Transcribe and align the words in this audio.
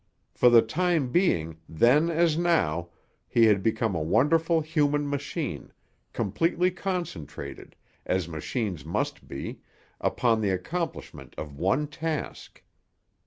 For 0.33 0.49
the 0.49 0.63
time 0.63 1.11
being, 1.11 1.59
then 1.69 2.09
as 2.09 2.35
now, 2.35 2.89
he 3.27 3.45
had 3.45 3.61
become 3.61 3.93
a 3.93 4.01
wonderful 4.01 4.61
human 4.61 5.07
machine, 5.07 5.71
completely 6.11 6.71
concentrated, 6.71 7.75
as 8.03 8.27
machines 8.27 8.83
must 8.83 9.27
be, 9.27 9.59
upon 9.99 10.41
the 10.41 10.49
accomplishment 10.49 11.35
of 11.37 11.53
one 11.55 11.85
task. 11.85 12.63